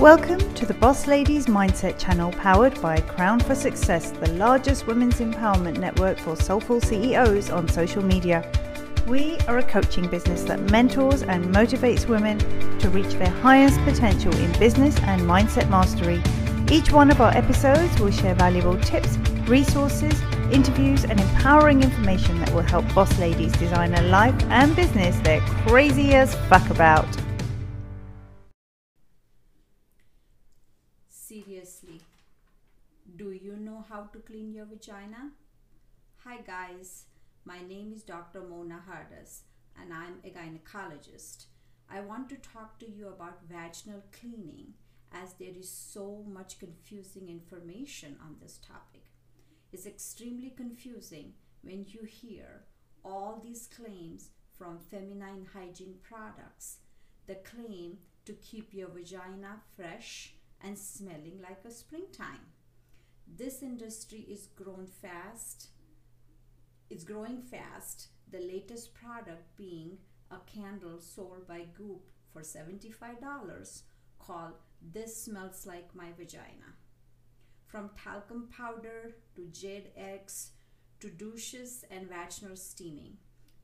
Welcome 0.00 0.54
to 0.54 0.64
the 0.64 0.74
Boss 0.74 1.08
Ladies 1.08 1.46
Mindset 1.46 1.98
channel 1.98 2.30
powered 2.30 2.80
by 2.80 3.00
Crown 3.00 3.40
for 3.40 3.56
Success, 3.56 4.12
the 4.12 4.30
largest 4.34 4.86
women's 4.86 5.16
empowerment 5.16 5.78
network 5.78 6.20
for 6.20 6.36
soulful 6.36 6.80
CEOs 6.80 7.50
on 7.50 7.66
social 7.66 8.04
media. 8.04 8.48
We 9.08 9.40
are 9.48 9.58
a 9.58 9.62
coaching 9.64 10.06
business 10.06 10.44
that 10.44 10.60
mentors 10.70 11.24
and 11.24 11.46
motivates 11.46 12.06
women 12.06 12.38
to 12.78 12.88
reach 12.90 13.12
their 13.14 13.30
highest 13.42 13.80
potential 13.80 14.32
in 14.36 14.56
business 14.60 14.96
and 15.00 15.22
mindset 15.22 15.68
mastery. 15.68 16.22
Each 16.70 16.92
one 16.92 17.10
of 17.10 17.20
our 17.20 17.36
episodes 17.36 17.98
will 17.98 18.12
share 18.12 18.36
valuable 18.36 18.78
tips, 18.78 19.16
resources, 19.48 20.14
interviews, 20.52 21.06
and 21.06 21.18
empowering 21.18 21.82
information 21.82 22.38
that 22.38 22.54
will 22.54 22.62
help 22.62 22.84
boss 22.94 23.18
ladies 23.18 23.50
design 23.54 23.94
a 23.94 24.02
life 24.02 24.40
and 24.44 24.76
business 24.76 25.18
they're 25.24 25.40
crazy 25.66 26.14
as 26.14 26.36
fuck 26.48 26.70
about. 26.70 27.08
Know 33.78 33.84
how 33.88 34.02
to 34.12 34.18
clean 34.18 34.52
your 34.52 34.64
vagina? 34.64 35.30
Hi, 36.24 36.38
guys. 36.38 37.04
My 37.44 37.60
name 37.62 37.92
is 37.92 38.02
Dr. 38.02 38.40
Mona 38.40 38.82
Hardas, 38.88 39.42
and 39.80 39.92
I'm 39.92 40.16
a 40.24 40.30
gynecologist. 40.30 41.46
I 41.88 42.00
want 42.00 42.28
to 42.30 42.36
talk 42.36 42.78
to 42.80 42.90
you 42.90 43.08
about 43.08 43.46
vaginal 43.48 44.02
cleaning 44.10 44.74
as 45.12 45.34
there 45.34 45.56
is 45.56 45.70
so 45.70 46.24
much 46.26 46.58
confusing 46.58 47.28
information 47.28 48.16
on 48.20 48.36
this 48.40 48.58
topic. 48.58 49.04
It's 49.72 49.86
extremely 49.86 50.50
confusing 50.50 51.34
when 51.62 51.86
you 51.88 52.04
hear 52.04 52.64
all 53.04 53.40
these 53.42 53.68
claims 53.68 54.30
from 54.56 54.80
feminine 54.90 55.46
hygiene 55.54 55.94
products. 56.02 56.78
The 57.26 57.36
claim 57.36 57.98
to 58.24 58.32
keep 58.32 58.74
your 58.74 58.88
vagina 58.88 59.60
fresh 59.76 60.34
and 60.62 60.76
smelling 60.76 61.40
like 61.40 61.64
a 61.64 61.70
springtime. 61.70 62.57
This 63.36 63.62
industry 63.62 64.26
is 64.28 64.48
grown 64.56 64.86
fast. 64.86 65.68
It's 66.90 67.04
growing 67.04 67.40
fast. 67.42 68.08
The 68.30 68.40
latest 68.40 68.94
product 68.94 69.56
being 69.56 69.98
a 70.30 70.38
candle 70.52 71.00
sold 71.00 71.46
by 71.46 71.66
Goop 71.76 72.10
for 72.32 72.42
$75 72.42 73.82
called 74.18 74.54
This 74.82 75.24
Smells 75.24 75.66
Like 75.66 75.94
My 75.94 76.12
Vagina. 76.16 76.74
From 77.66 77.90
talcum 78.02 78.48
powder 78.50 79.16
to 79.36 79.46
jade 79.46 79.90
eggs 79.96 80.50
to 81.00 81.08
douches 81.08 81.84
and 81.90 82.08
vaginal 82.08 82.56
steaming, 82.56 83.18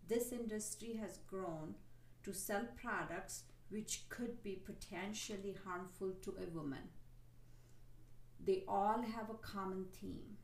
this 0.08 0.30
industry 0.30 0.94
has 1.00 1.18
grown 1.26 1.74
to 2.22 2.32
sell 2.32 2.66
products 2.80 3.44
which 3.70 4.08
could 4.08 4.42
be 4.42 4.62
potentially 4.64 5.56
harmful 5.66 6.12
to 6.22 6.36
a 6.40 6.54
woman. 6.54 6.90
They 8.44 8.64
all 8.68 9.02
have 9.02 9.30
a 9.30 9.34
common 9.34 9.86
theme. 10.00 10.36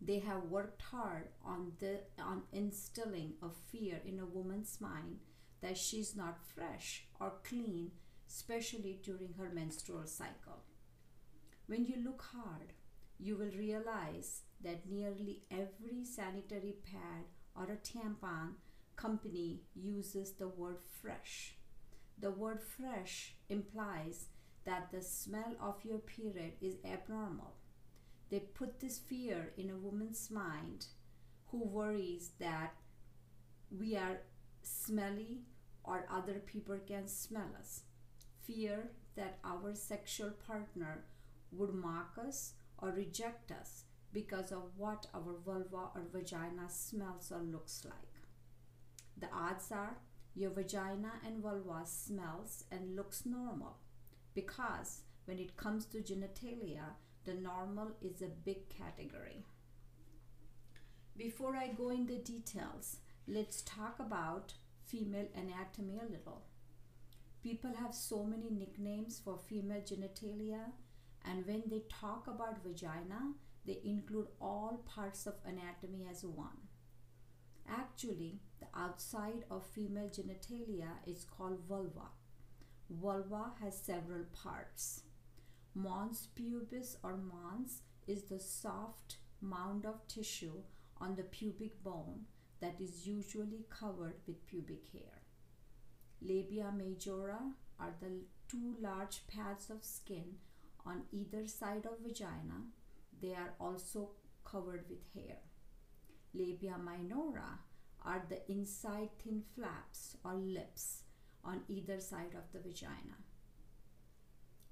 They 0.00 0.20
have 0.20 0.44
worked 0.44 0.80
hard 0.80 1.28
on, 1.44 1.72
the, 1.78 2.00
on 2.18 2.42
instilling 2.52 3.34
a 3.42 3.48
fear 3.70 4.00
in 4.04 4.18
a 4.18 4.24
woman's 4.24 4.78
mind 4.80 5.18
that 5.60 5.76
she's 5.76 6.16
not 6.16 6.38
fresh 6.54 7.04
or 7.20 7.34
clean, 7.44 7.90
especially 8.28 8.98
during 9.02 9.34
her 9.36 9.50
menstrual 9.52 10.06
cycle. 10.06 10.62
When 11.66 11.84
you 11.84 11.96
look 12.02 12.24
hard, 12.32 12.72
you 13.18 13.36
will 13.36 13.50
realize 13.56 14.42
that 14.64 14.88
nearly 14.90 15.42
every 15.50 16.04
sanitary 16.04 16.76
pad 16.90 17.24
or 17.54 17.64
a 17.64 17.76
tampon 17.76 18.54
company 18.96 19.60
uses 19.74 20.32
the 20.32 20.48
word 20.48 20.78
fresh. 21.02 21.56
The 22.18 22.30
word 22.30 22.60
fresh 22.62 23.34
implies 23.50 24.26
that 24.64 24.90
the 24.92 25.02
smell 25.02 25.54
of 25.60 25.84
your 25.84 25.98
period 25.98 26.52
is 26.60 26.76
abnormal. 26.84 27.54
They 28.30 28.40
put 28.40 28.80
this 28.80 28.98
fear 28.98 29.52
in 29.56 29.70
a 29.70 29.76
woman's 29.76 30.30
mind 30.30 30.86
who 31.48 31.64
worries 31.64 32.30
that 32.38 32.74
we 33.76 33.96
are 33.96 34.20
smelly 34.62 35.42
or 35.82 36.06
other 36.10 36.40
people 36.46 36.78
can 36.86 37.08
smell 37.08 37.50
us. 37.58 37.82
Fear 38.46 38.90
that 39.16 39.38
our 39.44 39.74
sexual 39.74 40.30
partner 40.30 41.04
would 41.52 41.74
mock 41.74 42.16
us 42.18 42.52
or 42.78 42.90
reject 42.90 43.50
us 43.50 43.84
because 44.12 44.52
of 44.52 44.62
what 44.76 45.06
our 45.14 45.34
vulva 45.44 45.90
or 45.94 46.02
vagina 46.12 46.68
smells 46.68 47.32
or 47.32 47.40
looks 47.40 47.84
like. 47.84 48.22
The 49.16 49.28
odds 49.34 49.70
are 49.72 49.96
your 50.34 50.50
vagina 50.50 51.12
and 51.26 51.42
vulva 51.42 51.82
smells 51.84 52.64
and 52.70 52.96
looks 52.96 53.26
normal 53.26 53.76
because 54.34 55.02
when 55.24 55.38
it 55.38 55.56
comes 55.56 55.86
to 55.86 55.98
genitalia, 55.98 56.94
the 57.24 57.34
normal 57.34 57.92
is 58.00 58.22
a 58.22 58.26
big 58.44 58.68
category. 58.68 59.44
Before 61.16 61.56
I 61.56 61.68
go 61.68 61.90
into 61.90 62.16
details, 62.18 62.96
let's 63.28 63.62
talk 63.62 63.96
about 63.98 64.54
female 64.86 65.28
anatomy 65.34 65.98
a 65.98 66.10
little. 66.10 66.42
People 67.42 67.72
have 67.78 67.94
so 67.94 68.24
many 68.24 68.50
nicknames 68.50 69.20
for 69.22 69.38
female 69.38 69.82
genitalia, 69.82 70.72
and 71.24 71.46
when 71.46 71.62
they 71.66 71.82
talk 71.88 72.26
about 72.26 72.62
vagina, 72.62 73.34
they 73.66 73.80
include 73.84 74.28
all 74.40 74.82
parts 74.86 75.26
of 75.26 75.34
anatomy 75.44 76.06
as 76.10 76.24
one. 76.24 76.68
Actually, 77.68 78.40
the 78.58 78.66
outside 78.74 79.44
of 79.50 79.66
female 79.66 80.08
genitalia 80.08 80.90
is 81.06 81.24
called 81.24 81.60
vulva. 81.68 82.08
Vulva 82.90 83.52
has 83.62 83.78
several 83.78 84.24
parts. 84.32 85.02
Mons 85.74 86.28
pubis 86.34 86.96
or 87.04 87.16
mons 87.16 87.82
is 88.08 88.24
the 88.24 88.40
soft 88.40 89.18
mound 89.40 89.86
of 89.86 90.06
tissue 90.08 90.62
on 91.00 91.14
the 91.14 91.22
pubic 91.22 91.82
bone 91.84 92.26
that 92.60 92.74
is 92.80 93.06
usually 93.06 93.64
covered 93.70 94.16
with 94.26 94.46
pubic 94.46 94.82
hair. 94.92 95.22
Labia 96.20 96.72
majora 96.76 97.40
are 97.78 97.94
the 98.00 98.10
two 98.48 98.76
large 98.80 99.20
pads 99.28 99.70
of 99.70 99.84
skin 99.84 100.34
on 100.84 101.04
either 101.12 101.46
side 101.46 101.86
of 101.86 102.00
vagina. 102.04 102.66
They 103.22 103.34
are 103.34 103.54
also 103.60 104.10
covered 104.44 104.84
with 104.90 105.06
hair. 105.14 105.38
Labia 106.34 106.76
minora 106.76 107.60
are 108.02 108.22
the 108.28 108.50
inside 108.50 109.10
thin 109.22 109.42
flaps 109.54 110.16
or 110.24 110.34
lips 110.34 111.04
on 111.44 111.62
either 111.68 112.00
side 112.00 112.34
of 112.34 112.50
the 112.52 112.58
vagina. 112.58 113.16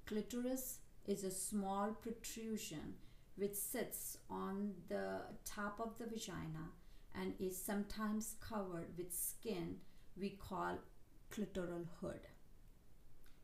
Clitoris 0.06 0.78
is 1.06 1.24
a 1.24 1.30
small 1.30 1.92
protrusion 1.92 2.94
which 3.36 3.54
sits 3.54 4.18
on 4.28 4.72
the 4.88 5.20
top 5.44 5.80
of 5.80 5.96
the 5.98 6.06
vagina 6.06 6.70
and 7.14 7.34
is 7.38 7.62
sometimes 7.62 8.36
covered 8.40 8.88
with 8.96 9.12
skin 9.12 9.76
we 10.20 10.30
call 10.30 10.78
clitoral 11.30 11.86
hood. 12.00 12.26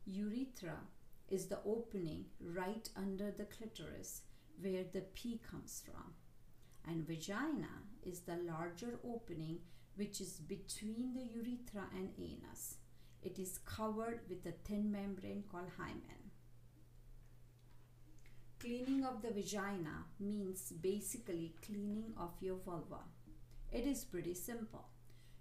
Urethra 0.07 0.79
is 1.29 1.47
the 1.47 1.59
opening 1.65 2.27
right 2.41 2.89
under 2.97 3.31
the 3.31 3.45
clitoris 3.45 4.23
where 4.61 4.85
the 4.93 5.03
pee 5.15 5.41
comes 5.51 5.83
from. 5.85 6.15
And 6.87 7.07
vagina 7.07 7.71
is 8.03 8.21
the 8.21 8.37
larger 8.37 8.99
opening 9.05 9.61
which 9.97 10.21
is 10.21 10.41
between 10.41 11.15
the 11.15 11.23
urethra 11.23 11.85
and 11.97 12.11
anus. 12.19 12.77
It 13.25 13.39
is 13.39 13.59
covered 13.59 14.21
with 14.29 14.45
a 14.47 14.53
thin 14.53 14.93
membrane 14.93 15.45
called 15.51 15.71
hymen. 15.79 16.31
Cleaning 18.61 19.05
of 19.05 19.23
the 19.23 19.31
vagina 19.31 20.05
means 20.21 20.73
basically 20.73 21.55
cleaning 21.65 22.13
of 22.19 22.33
your 22.41 22.57
vulva. 22.65 23.01
It 23.73 23.87
is 23.87 24.05
pretty 24.05 24.35
simple. 24.35 24.89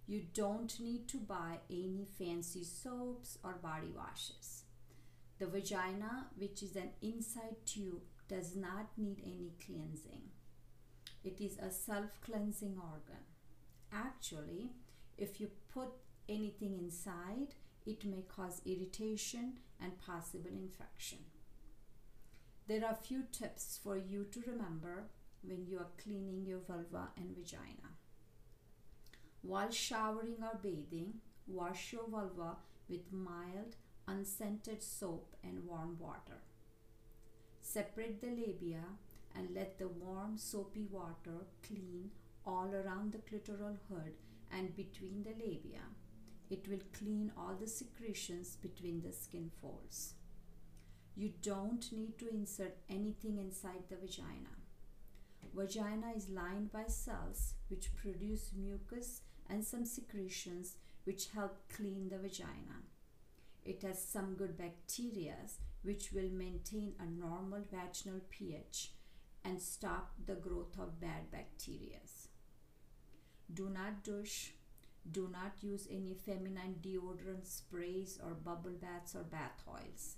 You 0.08 0.24
don't 0.34 0.80
need 0.80 1.08
to 1.10 1.18
buy 1.18 1.60
any 1.70 2.08
fancy 2.18 2.64
soaps 2.64 3.38
or 3.44 3.54
body 3.54 3.92
washes. 3.96 4.64
The 5.40 5.48
vagina, 5.48 6.28
which 6.38 6.64
is 6.64 6.76
an 6.76 6.90
inside 7.02 7.66
tube, 7.66 8.02
does 8.28 8.56
not 8.56 8.98
need 8.98 9.22
any 9.26 9.52
cleansing. 9.66 10.24
It 11.24 11.40
is 11.40 11.58
a 11.58 11.72
self 11.72 12.20
cleansing 12.22 12.78
organ. 12.78 13.24
Actually, 13.92 14.72
if 15.18 15.40
you 15.40 15.50
put 15.74 15.90
anything 16.28 16.78
inside, 16.80 17.56
it 17.86 18.06
may 18.06 18.24
cause 18.28 18.62
irritation 18.66 19.60
and 19.82 20.00
possible 20.00 20.50
infection. 20.52 21.20
There 22.68 22.86
are 22.86 22.94
a 22.94 23.04
few 23.04 23.24
tips 23.32 23.80
for 23.84 23.98
you 23.98 24.26
to 24.32 24.42
remember 24.48 25.06
when 25.42 25.66
you 25.66 25.80
are 25.80 26.02
cleaning 26.02 26.46
your 26.46 26.60
vulva 26.60 27.10
and 27.18 27.36
vagina. 27.36 27.98
While 29.42 29.72
showering 29.72 30.38
or 30.42 30.58
bathing, 30.62 31.16
wash 31.48 31.92
your 31.92 32.08
vulva 32.08 32.56
with 32.88 33.12
mild, 33.12 33.76
unscented 34.08 34.82
soap 34.82 35.36
and 35.44 35.66
warm 35.66 35.98
water. 36.00 36.40
Separate 37.60 38.22
the 38.22 38.28
labia 38.28 38.84
and 39.36 39.54
let 39.54 39.78
the 39.78 39.88
warm, 39.88 40.38
soapy 40.38 40.86
water 40.90 41.46
clean 41.66 42.12
all 42.46 42.70
around 42.74 43.12
the 43.12 43.18
clitoral 43.18 43.78
hood 43.90 44.14
and 44.52 44.76
between 44.76 45.24
the 45.24 45.32
labia. 45.32 45.82
It 46.54 46.68
will 46.68 46.86
clean 46.96 47.32
all 47.36 47.56
the 47.60 47.66
secretions 47.66 48.58
between 48.58 49.02
the 49.02 49.12
skin 49.12 49.50
folds. 49.60 50.14
You 51.16 51.32
don't 51.42 51.92
need 51.92 52.20
to 52.20 52.30
insert 52.30 52.78
anything 52.88 53.40
inside 53.40 53.90
the 53.90 53.96
vagina. 53.96 54.54
Vagina 55.56 56.12
is 56.16 56.30
lined 56.30 56.72
by 56.72 56.84
cells 56.86 57.56
which 57.70 57.96
produce 57.96 58.52
mucus 58.56 59.22
and 59.50 59.66
some 59.66 59.84
secretions 59.84 60.76
which 61.06 61.30
help 61.30 61.58
clean 61.76 62.10
the 62.10 62.20
vagina. 62.20 62.84
It 63.66 63.82
has 63.82 64.00
some 64.00 64.36
good 64.36 64.56
bacteria 64.56 65.38
which 65.82 66.14
will 66.14 66.30
maintain 66.30 66.94
a 67.00 67.08
normal 67.08 67.64
vaginal 67.72 68.22
pH 68.30 68.92
and 69.44 69.60
stop 69.60 70.12
the 70.24 70.36
growth 70.36 70.78
of 70.78 71.02
bad 71.02 71.32
bacteria. 71.32 72.02
Do 73.52 73.72
not 73.72 74.04
douche. 74.04 74.52
Do 75.12 75.30
not 75.32 75.62
use 75.62 75.88
any 75.92 76.14
feminine 76.14 76.76
deodorant 76.82 77.46
sprays 77.46 78.20
or 78.24 78.32
bubble 78.34 78.78
baths 78.82 79.16
or 79.16 79.24
bath 79.24 79.62
oils. 79.70 80.16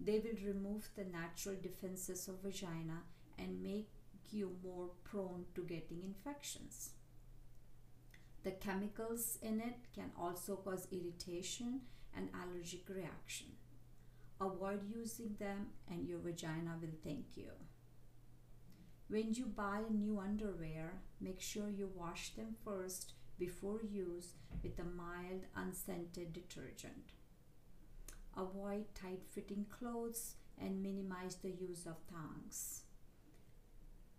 They 0.00 0.18
will 0.18 0.38
remove 0.44 0.88
the 0.96 1.04
natural 1.04 1.56
defenses 1.62 2.26
of 2.28 2.42
vagina 2.42 3.02
and 3.38 3.62
make 3.62 3.88
you 4.30 4.56
more 4.64 4.90
prone 5.04 5.44
to 5.54 5.62
getting 5.62 6.02
infections. 6.02 6.90
The 8.42 8.52
chemicals 8.52 9.38
in 9.40 9.60
it 9.60 9.86
can 9.94 10.10
also 10.18 10.56
cause 10.56 10.88
irritation 10.90 11.82
and 12.16 12.28
allergic 12.34 12.88
reaction. 12.88 13.46
Avoid 14.40 14.82
using 14.92 15.36
them 15.38 15.68
and 15.90 16.06
your 16.06 16.18
vagina 16.18 16.76
will 16.80 16.96
thank 17.02 17.36
you. 17.36 17.50
When 19.08 19.34
you 19.34 19.46
buy 19.46 19.82
new 19.90 20.18
underwear, 20.18 21.02
make 21.20 21.40
sure 21.40 21.68
you 21.68 21.90
wash 21.94 22.34
them 22.34 22.56
first 22.64 23.12
before 23.38 23.80
use 23.82 24.34
with 24.62 24.78
a 24.78 24.84
mild 24.84 25.42
unscented 25.56 26.32
detergent. 26.32 27.12
Avoid 28.36 28.94
tight 28.94 29.22
fitting 29.30 29.66
clothes 29.70 30.34
and 30.60 30.82
minimize 30.82 31.36
the 31.36 31.50
use 31.50 31.86
of 31.86 31.96
thongs. 32.10 32.82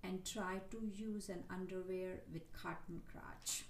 And 0.03 0.23
try 0.23 0.59
to 0.71 0.91
use 0.93 1.29
an 1.29 1.43
underwear 1.49 2.21
with 2.31 2.51
cotton 2.53 3.01
crotch. 3.11 3.63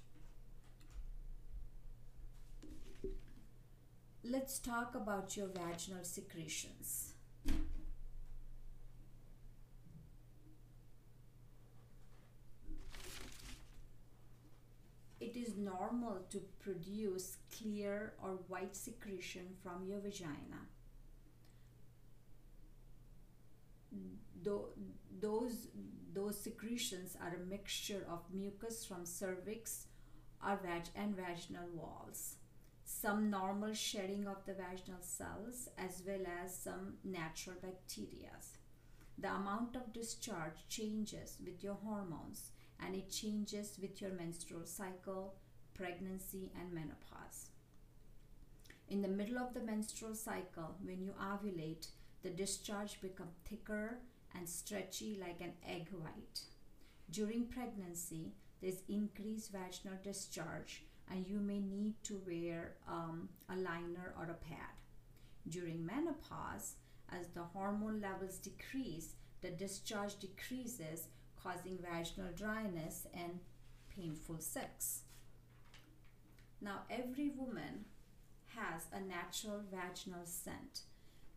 Let's 4.23 4.59
talk 4.59 4.95
about 4.95 5.37
your 5.37 5.47
vaginal 5.47 6.03
secretions. 6.03 7.13
It 15.19 15.35
is 15.35 15.55
normal 15.79 16.25
to 16.29 16.41
produce 16.59 17.37
clear 17.57 18.13
or 18.21 18.39
white 18.47 18.75
secretion 18.75 19.47
from 19.63 19.85
your 19.85 19.99
vagina. 19.99 20.61
Tho- 24.43 24.69
those, 25.19 25.67
those 26.13 26.39
secretions 26.39 27.15
are 27.21 27.35
a 27.35 27.45
mixture 27.49 28.05
of 28.09 28.19
mucus 28.33 28.85
from 28.85 29.05
cervix 29.05 29.87
or 30.45 30.57
vag- 30.63 30.91
and 30.95 31.15
vaginal 31.15 31.67
walls 31.73 32.35
some 32.87 33.31
normal 33.31 33.73
shedding 33.73 34.27
of 34.27 34.45
the 34.45 34.53
vaginal 34.53 35.01
cells 35.01 35.69
as 35.77 36.03
well 36.05 36.23
as 36.43 36.55
some 36.55 36.93
natural 37.03 37.55
bacteria. 37.61 38.31
The 39.17 39.33
amount 39.33 39.75
of 39.75 39.93
discharge 39.93 40.67
changes 40.69 41.37
with 41.43 41.63
your 41.63 41.75
hormones 41.75 42.51
and 42.79 42.95
it 42.95 43.09
changes 43.09 43.77
with 43.81 44.01
your 44.01 44.11
menstrual 44.11 44.65
cycle, 44.65 45.35
pregnancy, 45.75 46.51
and 46.59 46.73
menopause. 46.73 47.49
In 48.89 49.01
the 49.01 49.07
middle 49.07 49.37
of 49.37 49.53
the 49.53 49.61
menstrual 49.61 50.15
cycle, 50.15 50.75
when 50.83 51.01
you 51.01 51.13
ovulate, 51.21 51.87
the 52.23 52.29
discharge 52.29 53.01
becomes 53.01 53.35
thicker 53.47 53.99
and 54.35 54.47
stretchy 54.47 55.19
like 55.19 55.41
an 55.41 55.53
egg 55.67 55.87
white. 55.91 56.41
During 57.11 57.45
pregnancy, 57.45 58.33
there's 58.61 58.81
increased 58.89 59.51
vaginal 59.51 59.97
discharge 60.03 60.83
and 61.11 61.27
you 61.27 61.39
may 61.39 61.59
need 61.59 61.93
to 62.03 62.19
wear 62.25 62.73
um, 62.87 63.29
a 63.49 63.55
liner 63.55 64.13
or 64.17 64.25
a 64.25 64.33
pad. 64.33 64.73
During 65.47 65.85
menopause, 65.85 66.75
as 67.11 67.27
the 67.27 67.43
hormone 67.43 68.01
levels 68.01 68.37
decrease, 68.37 69.13
the 69.41 69.51
discharge 69.51 70.17
decreases, 70.17 71.07
causing 71.41 71.77
vaginal 71.77 72.31
dryness 72.35 73.05
and 73.13 73.39
painful 73.95 74.39
sex. 74.39 75.01
Now, 76.65 76.79
every 76.89 77.29
woman 77.29 77.85
has 78.55 78.87
a 78.91 78.99
natural 78.99 79.61
vaginal 79.71 80.25
scent. 80.25 80.81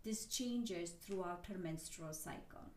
This 0.02 0.24
changes 0.24 0.92
throughout 0.92 1.44
her 1.50 1.58
menstrual 1.58 2.14
cycle. 2.14 2.72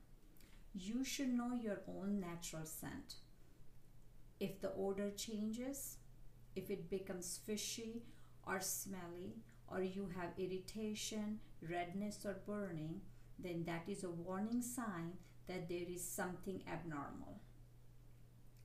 You 0.74 1.06
should 1.06 1.30
know 1.30 1.54
your 1.54 1.80
own 1.88 2.20
natural 2.20 2.66
scent. 2.66 3.16
If 4.42 4.60
the 4.60 4.74
odor 4.78 5.12
changes, 5.12 5.96
if 6.54 6.70
it 6.70 6.90
becomes 6.90 7.40
fishy 7.46 8.04
or 8.46 8.60
smelly, 8.60 9.38
or 9.70 9.82
you 9.82 10.10
have 10.18 10.38
irritation, 10.38 11.40
redness, 11.62 12.26
or 12.26 12.42
burning, 12.46 13.00
then 13.40 13.64
that 13.64 13.84
is 13.88 14.04
a 14.04 14.10
warning 14.10 14.62
sign 14.62 15.14
that 15.48 15.70
there 15.70 15.88
is 15.88 16.04
something 16.04 16.62
abnormal. 16.70 17.40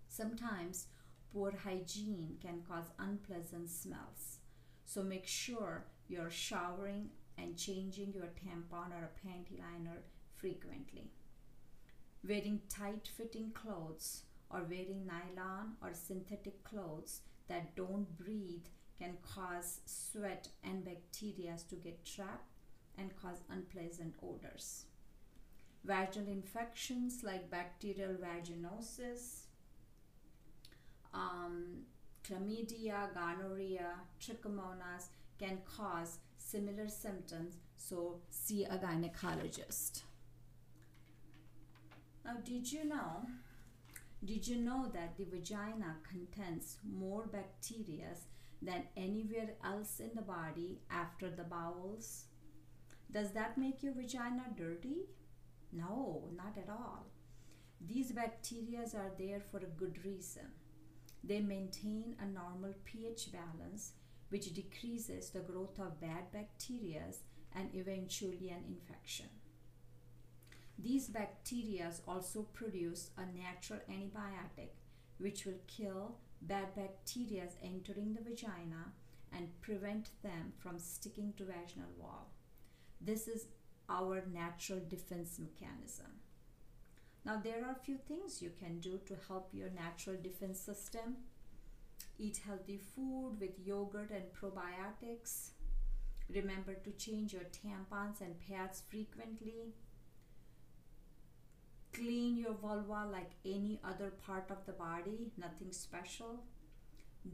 Sometimes 0.09 0.89
poor 1.33 1.53
hygiene 1.65 2.37
can 2.41 2.63
cause 2.69 2.87
unpleasant 2.99 3.71
smells. 3.71 4.39
So 4.85 5.03
make 5.03 5.27
sure 5.27 5.87
you're 6.09 6.31
showering 6.31 7.11
and 7.39 7.57
changing 7.57 8.13
your 8.13 8.27
tampon 8.27 8.93
or 8.93 9.11
a 9.11 9.27
panty 9.27 9.59
liner 9.61 10.03
frequently. 10.37 11.11
Wearing 12.27 12.61
tight 12.69 13.09
fitting 13.17 13.51
clothes 13.53 14.23
or 14.51 14.63
wearing 14.63 15.07
nylon 15.07 15.77
or 15.83 15.93
synthetic 15.93 16.63
clothes 16.65 17.21
that 17.49 17.77
don't 17.77 18.17
breathe 18.17 18.67
can 18.99 19.17
cause 19.23 19.81
sweat 19.85 20.49
and 20.65 20.85
bacteria 20.85 21.57
to 21.69 21.77
get 21.77 22.05
trapped 22.05 22.53
and 22.99 23.15
cause 23.17 23.43
unpleasant 23.51 24.15
odors. 24.23 24.85
Vaginal 25.85 26.29
infections 26.29 27.23
like 27.23 27.51
bacterial 27.51 28.15
vaginosis, 28.15 29.46
um, 31.17 31.85
chlamydia, 32.23 33.09
gonorrhea, 33.15 33.95
trichomonas 34.21 35.09
can 35.39 35.59
cause 35.65 36.19
similar 36.37 36.89
symptoms, 36.89 37.55
so 37.77 38.21
see 38.31 38.65
a 38.65 38.77
gynecologist. 38.77 40.03
Now, 42.25 42.37
did 42.45 42.71
you 42.71 42.85
know 42.85 43.27
did 44.25 44.49
you 44.49 44.57
know 44.57 44.91
that 44.93 45.17
the 45.17 45.25
vagina 45.25 45.97
contains 46.09 46.79
more 46.83 47.27
bacteria 47.27 48.17
than 48.63 48.83
anywhere 48.97 49.51
else 49.63 50.01
in 50.01 50.11
the 50.15 50.23
body 50.23 50.81
after 50.91 51.31
the 51.31 51.45
bowels? 51.45 52.25
Does 53.13 53.31
that 53.33 53.59
make 53.59 53.83
your 53.83 53.93
vagina 53.93 54.45
dirty? 54.57 55.03
No, 55.73 56.31
not 56.35 56.57
at 56.57 56.69
all. 56.69 57.07
These 57.81 58.13
bacteria 58.13 58.81
are 58.95 59.13
there 59.19 59.41
for 59.51 59.59
a 59.59 59.79
good 59.79 60.05
reason. 60.05 60.51
They 61.25 61.41
maintain 61.41 62.17
a 62.21 62.27
normal 62.27 62.75
pH 62.85 63.31
balance, 63.33 63.93
which 64.29 64.55
decreases 64.55 65.31
the 65.31 65.41
growth 65.41 65.79
of 65.79 66.01
bad 66.01 66.33
bacteria 66.33 67.05
and 67.55 67.71
eventually 67.75 68.51
an 68.51 68.65
infection. 68.69 69.27
These 70.79 71.09
bacteria 71.09 71.91
also 72.07 72.43
produce 72.43 73.11
a 73.17 73.25
natural 73.27 73.81
antibiotic 73.91 74.71
which 75.19 75.47
will 75.47 75.61
kill 75.67 76.17
bad 76.43 76.75
bacteria 76.75 77.45
entering 77.63 78.15
the 78.15 78.23
vagina 78.23 78.93
and 79.33 79.61
prevent 79.63 80.11
them 80.23 80.53
from 80.59 80.79
sticking 80.79 81.33
to 81.37 81.45
vaginal 81.45 81.89
wall. 81.99 82.31
This 83.01 83.27
is 83.27 83.47
our 83.89 84.23
natural 84.33 84.81
defense 84.89 85.39
mechanism. 85.39 86.07
Now 87.27 87.41
there 87.43 87.63
are 87.65 87.73
a 87.73 87.85
few 87.85 87.99
things 87.99 88.41
you 88.41 88.53
can 88.59 88.79
do 88.79 88.99
to 89.07 89.15
help 89.29 89.51
your 89.53 89.69
natural 89.71 90.17
defense 90.23 90.59
system. 90.61 91.17
Eat 92.19 92.41
healthy 92.47 92.79
food 92.95 93.37
with 93.41 93.59
yogurt 93.63 94.11
and 94.11 94.33
probiotics. 94.33 95.51
Remember 96.33 96.75
to 96.75 96.91
change 96.93 97.35
your 97.35 97.49
tampons 97.59 98.21
and 98.23 98.41
pads 98.49 98.83
frequently 98.89 99.75
Clean 101.97 102.37
your 102.37 102.53
vulva 102.53 103.09
like 103.11 103.31
any 103.43 103.81
other 103.83 104.11
part 104.11 104.51
of 104.51 104.67
the 104.67 104.73
body, 104.73 105.33
nothing 105.39 105.73
special. 105.73 106.45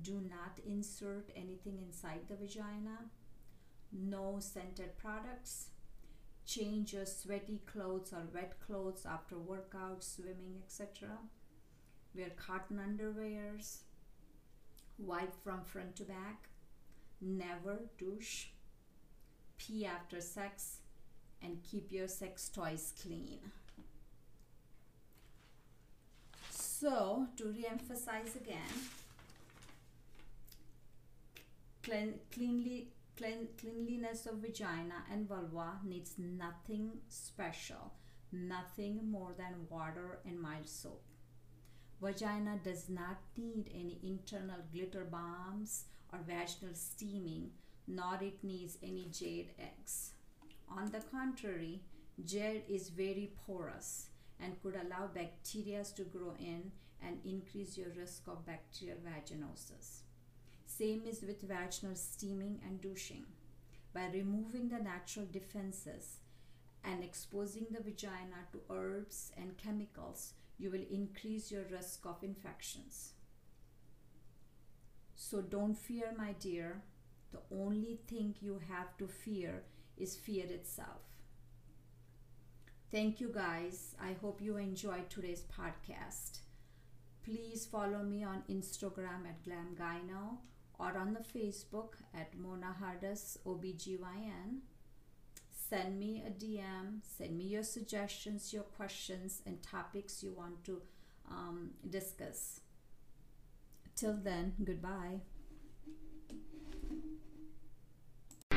Do 0.03 0.21
not 0.31 0.61
insert 0.65 1.31
anything 1.35 1.81
inside 1.85 2.21
the 2.29 2.37
vagina. 2.37 3.11
No 3.93 4.37
scented 4.39 4.97
products. 4.97 5.71
Change 6.47 6.93
your 6.93 7.07
sweaty 7.07 7.61
clothes 7.67 8.13
or 8.13 8.23
wet 8.35 8.55
clothes 8.67 9.07
after 9.09 9.39
workout, 9.39 10.03
swimming, 10.03 10.61
etc. 10.65 11.09
Wear 12.15 12.31
cotton 12.31 12.79
underwears. 12.79 13.79
Wipe 14.99 15.35
from 15.43 15.65
front 15.65 15.97
to 15.97 16.05
back. 16.05 16.49
Never 17.21 17.79
douche. 17.99 18.47
Pee 19.57 19.87
after 19.87 20.21
sex 20.21 20.79
and 21.43 21.63
keep 21.63 21.91
your 21.93 22.09
sex 22.09 22.49
toys 22.49 22.93
clean. 23.01 23.39
So, 26.51 27.29
to 27.37 27.45
re 27.45 27.67
emphasize 27.69 28.35
again, 28.37 28.75
clean, 31.83 32.15
cleanly, 32.33 32.89
clean, 33.17 33.49
cleanliness 33.59 34.27
of 34.27 34.39
vagina 34.39 35.05
and 35.11 35.29
vulva 35.29 35.79
needs 35.85 36.15
nothing 36.19 36.93
special, 37.09 37.93
nothing 38.33 39.11
more 39.11 39.35
than 39.37 39.67
water 39.69 40.21
and 40.27 40.41
mild 40.41 40.69
soap. 40.69 41.03
Vagina 42.01 42.59
does 42.65 42.89
not 42.89 43.19
need 43.37 43.71
any 43.73 44.01
internal 44.03 44.61
glitter 44.73 45.05
bombs 45.05 45.85
or 46.13 46.19
vaginal 46.27 46.75
steaming, 46.75 47.51
nor 47.87 48.19
it 48.21 48.43
needs 48.43 48.79
any 48.83 49.09
jade 49.13 49.51
eggs. 49.59 50.15
On 50.69 50.91
the 50.91 51.01
contrary, 51.01 51.83
jade 52.25 52.65
is 52.69 52.89
very 52.89 53.33
porous 53.47 54.09
and 54.41 54.61
could 54.63 54.75
allow 54.75 55.07
bacteria 55.07 55.85
to 55.97 56.03
grow 56.03 56.35
in 56.39 56.73
and 57.01 57.19
increase 57.25 57.77
your 57.77 57.91
risk 57.97 58.27
of 58.29 58.45
bacterial 58.47 58.99
vaginosis. 58.99 60.03
Same 60.83 61.03
is 61.09 61.23
with 61.23 61.43
vaginal 61.43 61.95
steaming 61.95 62.59
and 62.67 62.81
douching. 62.81 63.25
By 63.95 64.07
removing 64.13 64.69
the 64.69 64.81
natural 64.81 65.27
defenses 65.31 66.17
and 66.83 67.05
exposing 67.05 67.67
the 67.71 67.81
vagina 67.81 68.49
to 68.51 68.61
herbs 68.69 69.31
and 69.37 69.57
chemicals, 69.57 70.33
you 70.59 70.73
will 70.73 70.85
increase 70.91 71.53
your 71.53 71.63
risk 71.71 72.05
of 72.05 72.25
infections. 72.25 73.13
So 75.15 75.41
don't 75.41 75.77
fear, 75.77 76.13
my 76.19 76.33
dear. 76.41 76.83
The 77.31 77.43
only 77.57 78.01
thing 78.09 78.35
you 78.41 78.61
have 78.69 78.97
to 78.99 79.07
fear 79.07 79.63
is 79.97 80.17
fear 80.17 80.47
itself. 80.47 81.05
Thank 82.91 83.21
you, 83.21 83.31
guys. 83.33 83.95
I 84.03 84.17
hope 84.21 84.43
you 84.43 84.57
enjoyed 84.57 85.09
today's 85.11 85.45
podcast. 85.45 86.41
Please 87.23 87.67
follow 87.67 88.03
me 88.03 88.25
on 88.25 88.43
Instagram 88.51 89.29
at 89.29 89.45
GlamGyno 89.45 90.39
or 90.79 90.97
on 90.97 91.15
the 91.15 91.39
Facebook 91.39 91.95
at 92.15 92.37
Mona 92.39 92.75
Hardas 92.81 93.39
OBGYN 93.47 94.61
send 95.73 95.99
me 95.99 96.23
a 96.27 96.31
DM, 96.31 97.01
send 97.01 97.39
me 97.39 97.45
your 97.45 97.63
suggestions, 97.63 98.53
your 98.53 98.63
questions, 98.63 99.41
and 99.47 99.63
topics 99.63 100.23
you 100.23 100.31
want 100.31 100.63
to 100.65 100.83
um, 101.31 101.71
discuss. 101.89 102.61
Till 103.97 104.19
then, 104.23 104.53
goodbye. 104.63 105.21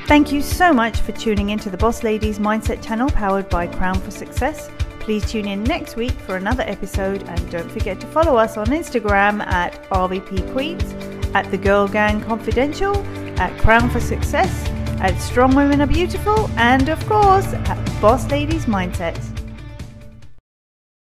Thank 0.06 0.30
you 0.30 0.42
so 0.42 0.74
much 0.74 1.00
for 1.00 1.12
tuning 1.12 1.50
into 1.50 1.70
the 1.70 1.78
Boss 1.78 2.02
Ladies 2.02 2.38
Mindset 2.38 2.84
channel 2.84 3.08
powered 3.08 3.48
by 3.48 3.66
Crown 3.66 3.98
for 3.98 4.10
Success. 4.10 4.70
Please 5.00 5.28
tune 5.30 5.48
in 5.48 5.64
next 5.64 5.96
week 5.96 6.12
for 6.12 6.36
another 6.36 6.64
episode 6.66 7.22
and 7.22 7.50
don't 7.50 7.70
forget 7.70 7.98
to 8.00 8.06
follow 8.08 8.36
us 8.36 8.58
on 8.58 8.66
Instagram 8.66 9.40
at 9.46 9.82
RVP 9.88 10.52
Queens, 10.52 10.92
at 11.36 11.50
The 11.50 11.58
Girl 11.58 11.86
Gang 11.86 12.22
Confidential, 12.22 12.96
at 13.38 13.54
Crown 13.60 13.90
for 13.90 14.00
Success, 14.00 14.66
at 15.02 15.20
Strong 15.20 15.54
Women 15.54 15.82
Are 15.82 15.86
Beautiful, 15.86 16.50
and 16.56 16.88
of 16.88 16.98
course 17.06 17.52
at 17.52 18.00
Boss 18.00 18.30
Ladies 18.30 18.64
Mindset. 18.64 19.35